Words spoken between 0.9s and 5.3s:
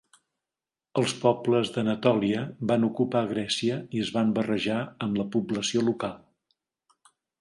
Els pobles d'Anatòlia van ocupar Grècia i es van barrejar amb la